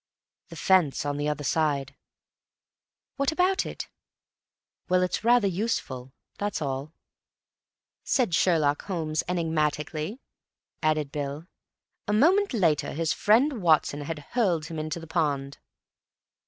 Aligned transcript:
"The 0.49 0.55
fence 0.55 1.05
on 1.05 1.17
the 1.17 1.29
other 1.29 1.43
side." 1.43 1.95
"What 3.17 3.31
about 3.31 3.67
it?" 3.67 3.87
"Well, 4.89 5.03
it's 5.03 5.23
rather 5.23 5.47
useful, 5.47 6.11
that's 6.39 6.59
all." 6.59 6.95
"Said 8.03 8.33
Sherlock 8.33 8.85
Holmes 8.85 9.21
enigmatically," 9.27 10.19
added 10.81 11.11
Bill. 11.11 11.45
"A 12.07 12.13
moment 12.13 12.51
later, 12.51 12.93
his 12.93 13.13
friend 13.13 13.61
Watson 13.61 14.01
had 14.01 14.25
hurled 14.31 14.65
him 14.65 14.79
into 14.79 14.99
the 14.99 15.05
pond." 15.05 15.59